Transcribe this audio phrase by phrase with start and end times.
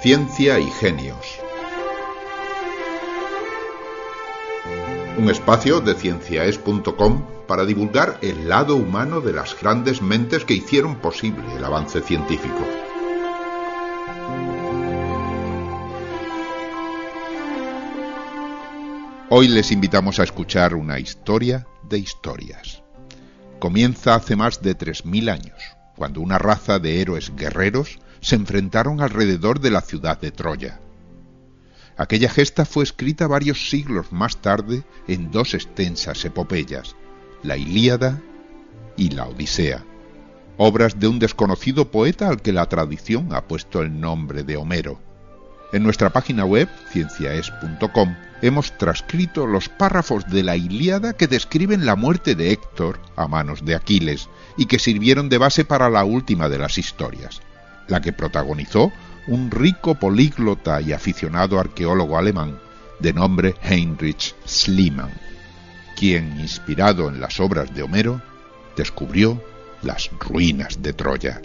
[0.00, 1.40] Ciencia y Genios.
[5.18, 11.00] Un espacio de cienciaes.com para divulgar el lado humano de las grandes mentes que hicieron
[11.00, 12.64] posible el avance científico.
[19.30, 22.84] Hoy les invitamos a escuchar una historia de historias.
[23.58, 25.58] Comienza hace más de 3.000 años,
[25.96, 30.80] cuando una raza de héroes guerreros se enfrentaron alrededor de la ciudad de Troya.
[31.96, 36.94] Aquella gesta fue escrita varios siglos más tarde en dos extensas epopeyas,
[37.42, 38.20] la Ilíada
[38.96, 39.84] y la Odisea,
[40.56, 45.00] obras de un desconocido poeta al que la tradición ha puesto el nombre de Homero.
[45.72, 51.96] En nuestra página web, cienciaes.com, hemos transcrito los párrafos de la Ilíada que describen la
[51.96, 56.48] muerte de Héctor a manos de Aquiles y que sirvieron de base para la última
[56.48, 57.42] de las historias,
[57.88, 58.92] la que protagonizó
[59.26, 62.58] un rico políglota y aficionado arqueólogo alemán
[63.00, 65.12] de nombre Heinrich Schliemann,
[65.96, 68.22] quien, inspirado en las obras de Homero,
[68.76, 69.42] descubrió
[69.82, 71.40] las ruinas de Troya.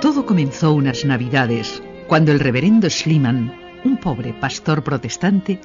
[0.00, 3.52] Todo comenzó unas navidades cuando el reverendo Schliemann,
[3.84, 5.60] un pobre pastor protestante,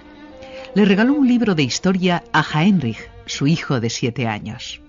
[0.75, 4.81] le regaló un libro de historia a Heinrich, su hijo de siete años.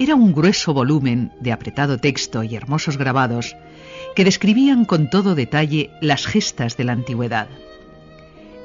[0.00, 3.56] Era un grueso volumen de apretado texto y hermosos grabados
[4.16, 7.48] que describían con todo detalle las gestas de la antigüedad.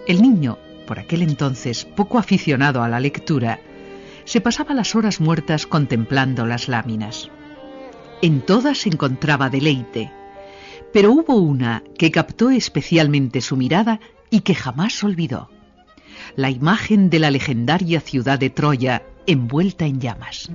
[0.07, 3.59] El niño, por aquel entonces poco aficionado a la lectura,
[4.25, 7.29] se pasaba las horas muertas contemplando las láminas.
[8.21, 10.11] En todas encontraba deleite,
[10.91, 15.52] pero hubo una que captó especialmente su mirada y que jamás olvidó
[16.35, 20.49] la imagen de la legendaria ciudad de Troya envuelta en llamas.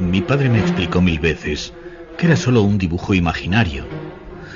[0.00, 1.72] Mi padre me explicó mil veces
[2.18, 3.86] que era solo un dibujo imaginario,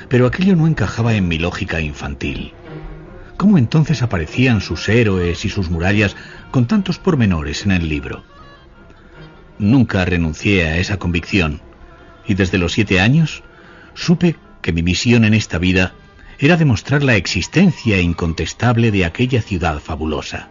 [0.09, 2.53] pero aquello no encajaba en mi lógica infantil.
[3.37, 6.15] ¿Cómo entonces aparecían sus héroes y sus murallas
[6.51, 8.23] con tantos pormenores en el libro?
[9.59, 11.61] Nunca renuncié a esa convicción
[12.27, 13.43] y desde los siete años
[13.95, 15.93] supe que mi misión en esta vida
[16.37, 20.49] era demostrar la existencia incontestable de aquella ciudad fabulosa.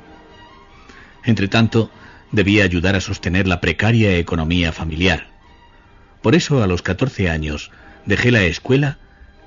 [1.24, 1.90] Entretanto,
[2.32, 5.28] debía ayudar a sostener la precaria economía familiar.
[6.22, 7.70] Por eso, a los 14 años,
[8.04, 8.98] dejé la escuela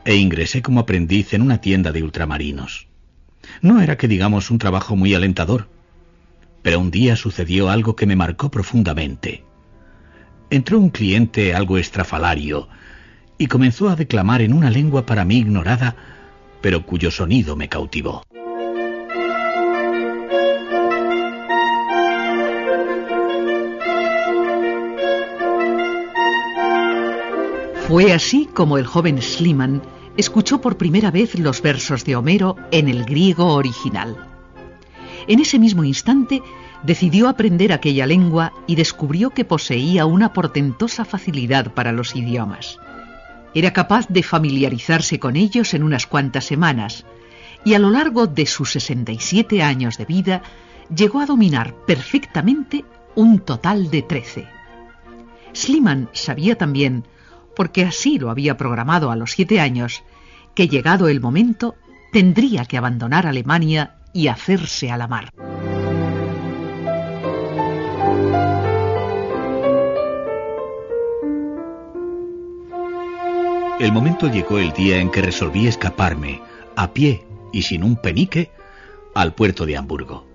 [0.06, 2.88] e ingresé como aprendiz en una tienda de ultramarinos.
[3.62, 5.68] No era que digamos un trabajo muy alentador,
[6.62, 9.49] pero un día sucedió algo que me marcó profundamente
[10.50, 12.68] entró un cliente algo estrafalario
[13.38, 15.96] y comenzó a declamar en una lengua para mí ignorada,
[16.62, 18.24] pero cuyo sonido me cautivó.
[27.88, 29.82] Fue así como el joven Schliemann
[30.16, 34.16] escuchó por primera vez los versos de Homero en el griego original.
[35.28, 36.42] En ese mismo instante
[36.84, 42.80] decidió aprender aquella lengua y descubrió que poseía una portentosa facilidad para los idiomas.
[43.54, 47.06] Era capaz de familiarizarse con ellos en unas cuantas semanas
[47.66, 50.42] y a lo largo de sus 67 años de vida
[50.94, 52.86] llegó a dominar perfectamente
[53.16, 54.48] un total de 13.
[55.54, 57.06] Schliemann sabía también,
[57.56, 60.04] porque así lo había programado a los siete años,
[60.56, 61.76] que llegado el momento
[62.14, 65.32] tendría que abandonar Alemania y hacerse a la mar.
[73.80, 76.42] El momento llegó el día en que resolví escaparme,
[76.76, 78.52] a pie y sin un penique,
[79.16, 80.28] al puerto de Hamburgo.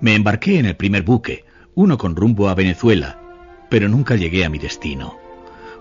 [0.00, 1.44] Me embarqué en el primer buque,
[1.76, 3.20] uno con rumbo a Venezuela,
[3.70, 5.16] pero nunca llegué a mi destino.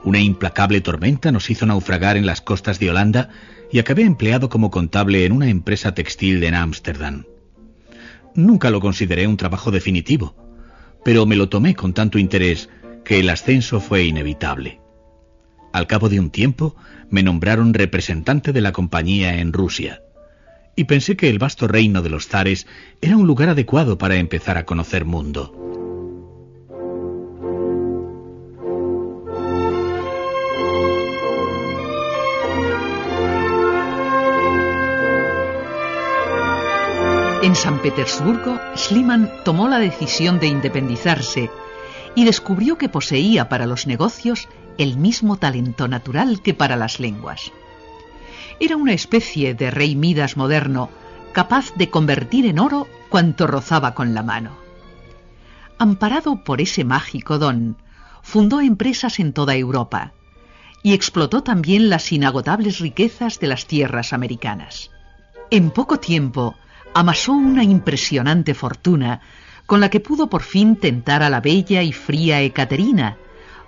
[0.04, 3.30] Una implacable tormenta nos hizo naufragar en las costas de Holanda
[3.72, 7.26] y acabé empleado como contable en una empresa textil de Ámsterdam.
[8.36, 10.36] Nunca lo consideré un trabajo definitivo,
[11.04, 12.70] pero me lo tomé con tanto interés
[13.04, 14.80] que el ascenso fue inevitable.
[15.78, 16.76] Al cabo de un tiempo
[17.12, 20.02] me nombraron representante de la compañía en Rusia,
[20.76, 22.66] y pensé que el vasto reino de los zares
[23.00, 25.54] era un lugar adecuado para empezar a conocer mundo.
[37.44, 41.52] En San Petersburgo, Schliemann tomó la decisión de independizarse
[42.16, 47.52] y descubrió que poseía para los negocios el mismo talento natural que para las lenguas.
[48.60, 50.90] Era una especie de rey Midas moderno,
[51.32, 54.52] capaz de convertir en oro cuanto rozaba con la mano.
[55.78, 57.78] Amparado por ese mágico don,
[58.24, 60.14] fundó empresas en toda Europa
[60.84, 64.90] y explotó también las inagotables riquezas de las tierras americanas.
[65.52, 66.56] En poco tiempo
[66.94, 69.22] amasó una impresionante fortuna
[69.66, 73.18] con la que pudo por fin tentar a la bella y fría Ecaterina,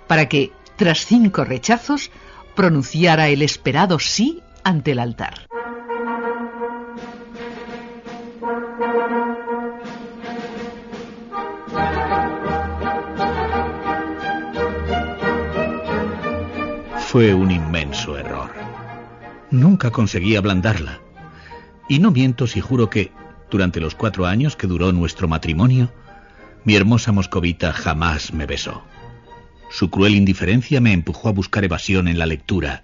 [0.08, 2.10] para que, tras cinco rechazos,
[2.56, 5.46] pronunciara el esperado sí ante el altar.
[16.96, 18.50] Fue un inmenso error.
[19.50, 21.02] Nunca conseguí ablandarla.
[21.90, 23.12] Y no miento si juro que,
[23.50, 25.92] durante los cuatro años que duró nuestro matrimonio,
[26.64, 28.82] mi hermosa moscovita jamás me besó.
[29.70, 32.82] Su cruel indiferencia me empujó a buscar evasión en la lectura,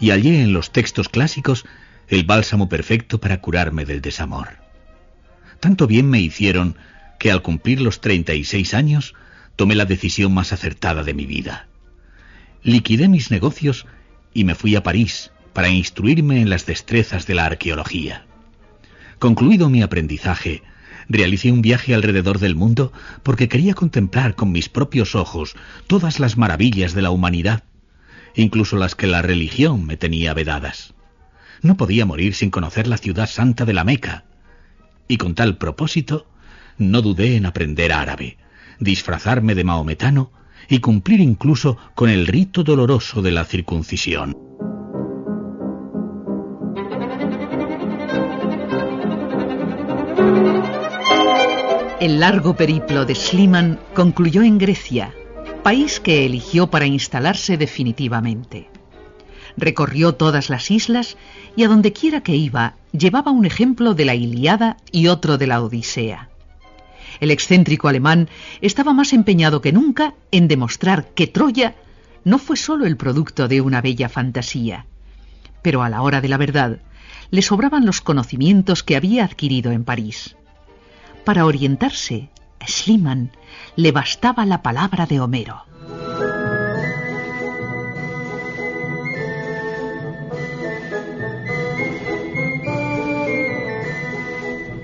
[0.00, 1.64] y hallé en los textos clásicos
[2.08, 4.58] el bálsamo perfecto para curarme del desamor.
[5.60, 6.76] Tanto bien me hicieron
[7.18, 9.14] que al cumplir los 36 años
[9.56, 11.68] tomé la decisión más acertada de mi vida.
[12.62, 13.86] Liquidé mis negocios
[14.34, 18.24] y me fui a París para instruirme en las destrezas de la arqueología.
[19.18, 20.62] Concluido mi aprendizaje,
[21.08, 25.54] realicé un viaje alrededor del mundo porque quería contemplar con mis propios ojos
[25.86, 27.64] todas las maravillas de la humanidad,
[28.34, 30.94] incluso las que la religión me tenía vedadas.
[31.62, 34.24] No podía morir sin conocer la ciudad santa de la Meca,
[35.08, 36.26] y con tal propósito
[36.76, 38.36] no dudé en aprender árabe,
[38.78, 40.30] disfrazarme de maometano
[40.68, 44.47] y cumplir incluso con el rito doloroso de la circuncisión.
[52.00, 55.12] El largo periplo de Schliemann concluyó en Grecia,
[55.64, 58.70] país que eligió para instalarse definitivamente.
[59.56, 61.16] Recorrió todas las islas
[61.56, 65.48] y a donde quiera que iba llevaba un ejemplo de la Iliada y otro de
[65.48, 66.28] la Odisea.
[67.18, 68.28] El excéntrico alemán
[68.60, 71.74] estaba más empeñado que nunca en demostrar que Troya
[72.22, 74.86] no fue sólo el producto de una bella fantasía,
[75.62, 76.78] pero a la hora de la verdad
[77.32, 80.36] le sobraban los conocimientos que había adquirido en París.
[81.28, 83.32] Para orientarse, a Schliemann
[83.76, 85.62] le bastaba la palabra de Homero.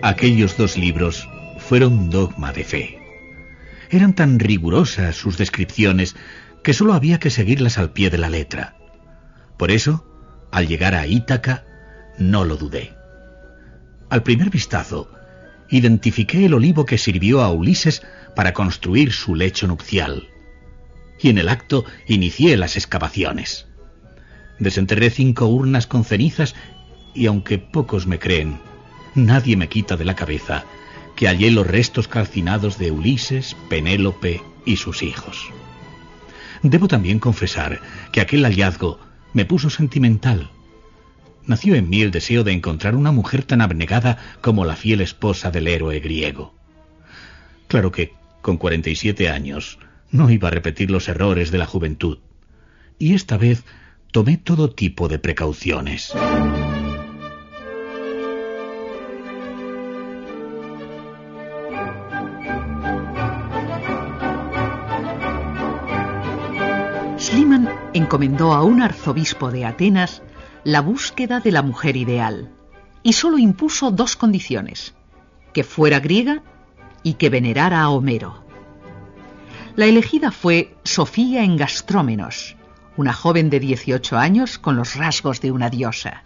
[0.02, 1.26] Aquellos dos libros
[1.56, 2.98] fueron dogma de fe.
[3.88, 6.14] Eran tan rigurosas sus descripciones
[6.62, 8.76] que sólo había que seguirlas al pie de la letra.
[9.56, 10.04] Por eso,
[10.52, 11.64] al llegar a Ítaca,
[12.18, 12.94] no lo dudé.
[14.10, 15.08] Al primer vistazo,
[15.70, 18.02] identifiqué el olivo que sirvió a Ulises
[18.34, 20.28] para construir su lecho nupcial.
[21.20, 23.66] Y en el acto inicié las excavaciones.
[24.58, 26.54] Desenterré cinco urnas con cenizas
[27.14, 28.58] y aunque pocos me creen,
[29.14, 30.64] nadie me quita de la cabeza
[31.16, 35.50] que hallé los restos calcinados de Ulises, Penélope y sus hijos.
[36.62, 37.80] Debo también confesar
[38.10, 38.98] que aquel hallazgo
[39.32, 40.50] me puso sentimental
[41.46, 45.50] nació en mí el deseo de encontrar una mujer tan abnegada como la fiel esposa
[45.50, 46.54] del héroe griego.
[47.68, 49.78] Claro que, con 47 años,
[50.10, 52.18] no iba a repetir los errores de la juventud.
[52.98, 53.64] Y esta vez
[54.12, 56.12] tomé todo tipo de precauciones.
[67.18, 70.22] Schliemann encomendó a un arzobispo de Atenas
[70.64, 72.50] la búsqueda de la mujer ideal
[73.02, 74.94] y solo impuso dos condiciones,
[75.52, 76.42] que fuera griega
[77.02, 78.42] y que venerara a Homero.
[79.76, 82.56] La elegida fue Sofía en Gastrómenos,
[82.96, 86.22] una joven de 18 años con los rasgos de una diosa.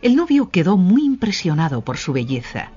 [0.00, 2.70] El novio quedó muy impresionado por su belleza,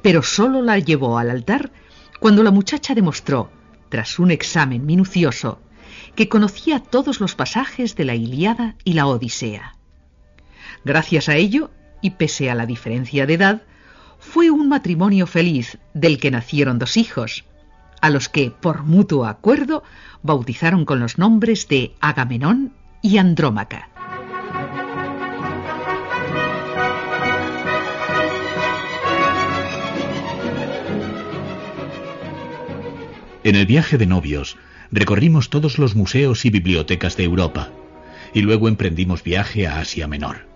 [0.00, 1.72] pero solo la llevó al altar
[2.20, 3.50] cuando la muchacha demostró,
[3.90, 5.60] tras un examen minucioso,
[6.16, 9.76] que conocía todos los pasajes de la Iliada y la Odisea.
[10.84, 11.70] Gracias a ello,
[12.00, 13.62] y pese a la diferencia de edad,
[14.18, 17.44] fue un matrimonio feliz del que nacieron dos hijos,
[18.00, 19.82] a los que, por mutuo acuerdo,
[20.22, 23.90] bautizaron con los nombres de Agamenón y Andrómaca.
[33.44, 34.56] En el viaje de novios,
[34.90, 37.70] recorrimos todos los museos y bibliotecas de Europa
[38.34, 40.46] y luego emprendimos viaje a Asia Menor.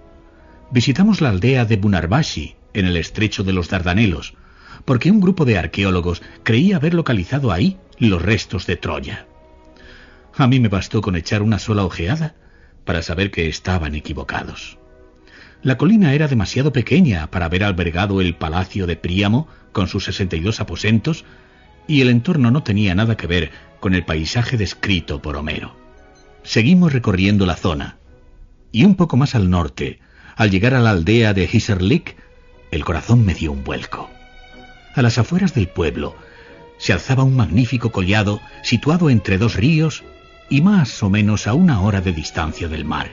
[0.71, 4.35] Visitamos la aldea de Bunarbashi, en el estrecho de los Dardanelos,
[4.85, 9.27] porque un grupo de arqueólogos creía haber localizado ahí los restos de Troya.
[10.37, 12.35] A mí me bastó con echar una sola ojeada
[12.85, 14.79] para saber que estaban equivocados.
[15.63, 20.61] La colina era demasiado pequeña para haber albergado el palacio de Príamo con sus 62
[20.61, 21.25] aposentos
[21.87, 25.75] y el entorno no tenía nada que ver con el paisaje descrito por Homero.
[26.43, 27.97] Seguimos recorriendo la zona
[28.73, 29.99] y un poco más al norte,
[30.37, 32.17] al llegar a la aldea de Hiserlik,
[32.71, 34.09] el corazón me dio un vuelco.
[34.95, 36.15] A las afueras del pueblo
[36.79, 40.05] se alzaba un magnífico collado situado entre dos ríos
[40.49, 43.11] y más o menos a una hora de distancia del mar.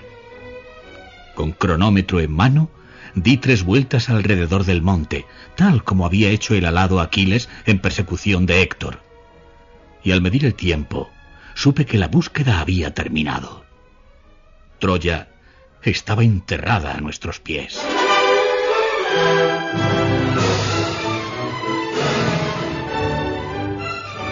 [1.36, 2.70] Con cronómetro en mano,
[3.14, 8.46] di tres vueltas alrededor del monte, tal como había hecho el alado Aquiles en persecución
[8.46, 9.07] de Héctor.
[10.04, 11.10] Y al medir el tiempo,
[11.54, 13.66] supe que la búsqueda había terminado.
[14.80, 15.30] Troya
[15.82, 17.80] estaba enterrada a nuestros pies.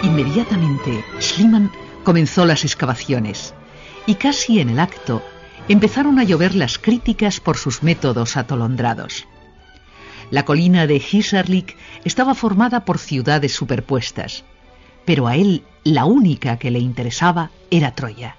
[0.02, 1.72] Inmediatamente, Schliemann
[2.04, 3.54] comenzó las excavaciones
[4.06, 5.22] y casi en el acto
[5.68, 9.26] empezaron a llover las críticas por sus métodos atolondrados.
[10.30, 14.44] La colina de Hiserlik estaba formada por ciudades superpuestas,
[15.06, 18.36] pero a él la única que le interesaba era Troya.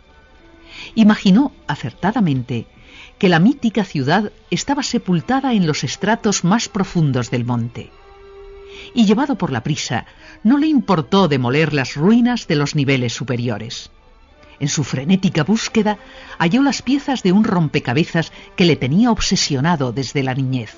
[0.94, 2.68] Imaginó acertadamente
[3.18, 7.90] que la mítica ciudad estaba sepultada en los estratos más profundos del monte.
[8.94, 10.06] Y llevado por la prisa,
[10.44, 13.90] no le importó demoler las ruinas de los niveles superiores.
[14.60, 15.98] En su frenética búsqueda
[16.38, 20.76] halló las piezas de un rompecabezas que le tenía obsesionado desde la niñez.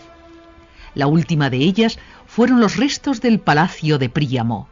[0.95, 4.67] La última de ellas fueron los restos del palacio de Príamo,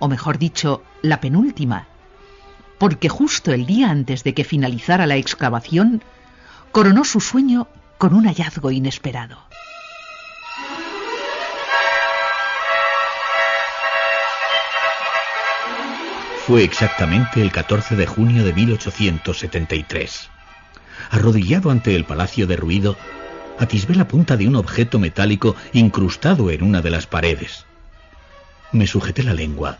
[0.00, 1.86] o mejor dicho, la penúltima,
[2.78, 6.02] porque justo el día antes de que finalizara la excavación,
[6.72, 9.38] coronó su sueño con un hallazgo inesperado.
[16.46, 20.30] Fue exactamente el 14 de junio de 1873.
[21.10, 22.96] Arrodillado ante el Palacio de Ruido,
[23.58, 27.66] atisbé la punta de un objeto metálico incrustado en una de las paredes.
[28.72, 29.78] Me sujeté la lengua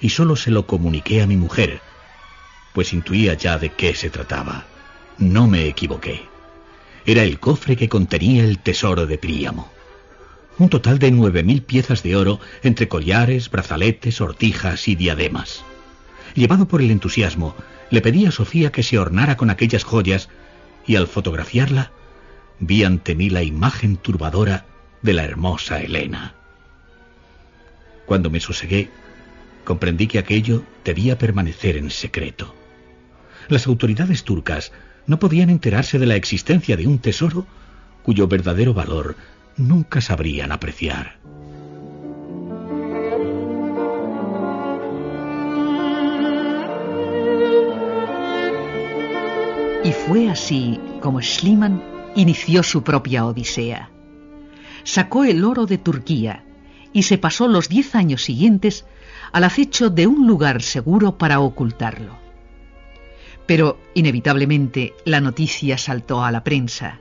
[0.00, 1.80] y solo se lo comuniqué a mi mujer,
[2.72, 4.66] pues intuía ya de qué se trataba.
[5.18, 6.22] No me equivoqué.
[7.04, 9.70] Era el cofre que contenía el tesoro de Príamo.
[10.58, 15.64] Un total de nueve mil piezas de oro entre collares, brazaletes, sortijas y diademas.
[16.34, 17.56] Llevado por el entusiasmo,
[17.90, 20.28] le pedí a Sofía que se ornara con aquellas joyas
[20.86, 21.92] y al fotografiarla
[22.60, 24.66] vi ante mí la imagen turbadora
[25.02, 26.37] de la hermosa Helena.
[28.08, 28.88] Cuando me sosegué,
[29.64, 32.54] comprendí que aquello debía permanecer en secreto.
[33.48, 34.72] Las autoridades turcas
[35.06, 37.46] no podían enterarse de la existencia de un tesoro
[38.02, 39.14] cuyo verdadero valor
[39.58, 41.18] nunca sabrían apreciar.
[49.84, 51.82] Y fue así como Schliemann
[52.16, 53.90] inició su propia odisea.
[54.84, 56.47] Sacó el oro de Turquía
[56.92, 58.84] y se pasó los diez años siguientes
[59.32, 62.16] al acecho de un lugar seguro para ocultarlo.
[63.46, 67.00] Pero, inevitablemente, la noticia saltó a la prensa.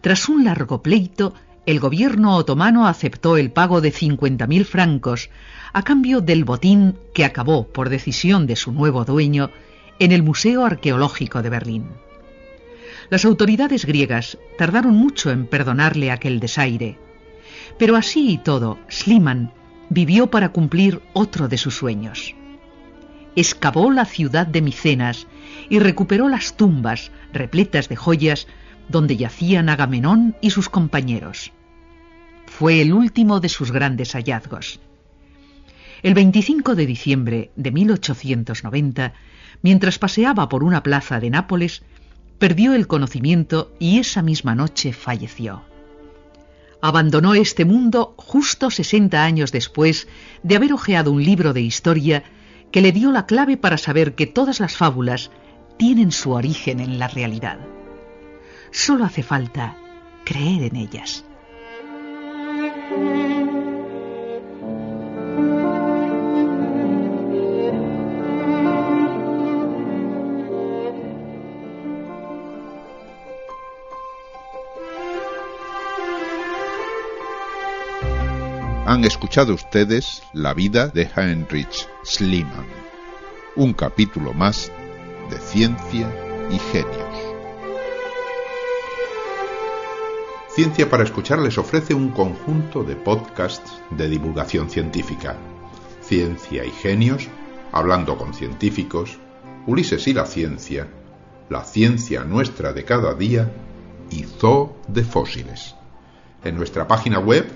[0.00, 1.34] Tras un largo pleito,
[1.66, 5.30] el gobierno otomano aceptó el pago de 50.000 francos
[5.72, 9.50] a cambio del botín que acabó, por decisión de su nuevo dueño,
[9.98, 11.86] en el Museo Arqueológico de Berlín.
[13.10, 16.98] Las autoridades griegas tardaron mucho en perdonarle aquel desaire,
[17.78, 19.52] pero así y todo, Schliemann
[19.88, 22.34] vivió para cumplir otro de sus sueños
[23.36, 25.28] excavó la ciudad de Micenas
[25.68, 28.48] y recuperó las tumbas repletas de joyas
[28.88, 31.52] donde yacían Agamenón y sus compañeros.
[32.46, 34.80] Fue el último de sus grandes hallazgos.
[36.02, 39.12] El 25 de diciembre de 1890,
[39.62, 41.82] mientras paseaba por una plaza de Nápoles,
[42.38, 45.64] perdió el conocimiento y esa misma noche falleció.
[46.80, 50.08] Abandonó este mundo justo 60 años después
[50.42, 52.22] de haber hojeado un libro de historia
[52.70, 55.30] que le dio la clave para saber que todas las fábulas
[55.78, 57.58] tienen su origen en la realidad.
[58.70, 59.76] Solo hace falta
[60.24, 61.24] creer en ellas.
[78.96, 82.64] Han escuchado ustedes la vida de Heinrich Schliemann,
[83.54, 84.72] un capítulo más
[85.28, 86.10] de Ciencia
[86.50, 87.34] y Genios.
[90.48, 95.36] Ciencia para Escuchar les ofrece un conjunto de podcasts de divulgación científica.
[96.00, 97.28] Ciencia y Genios,
[97.72, 99.18] hablando con científicos,
[99.66, 100.88] Ulises y la ciencia,
[101.50, 103.52] la ciencia nuestra de cada día
[104.08, 105.74] y zoo de fósiles.
[106.42, 107.46] En nuestra página web,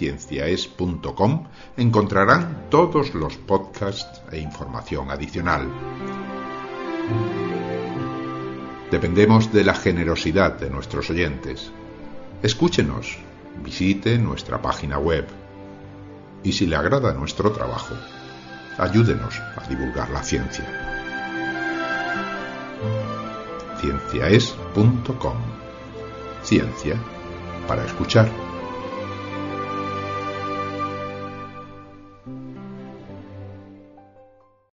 [0.00, 1.44] cienciaes.com,
[1.76, 5.68] encontrarán todos los podcasts e información adicional.
[8.90, 11.70] Dependemos de la generosidad de nuestros oyentes.
[12.42, 13.18] Escúchenos,
[13.62, 15.26] visite nuestra página web
[16.42, 17.94] y si le agrada nuestro trabajo,
[18.78, 20.64] ayúdenos a divulgar la ciencia.
[23.82, 25.36] cienciaes.com
[26.42, 26.96] Ciencia
[27.68, 28.49] para escuchar.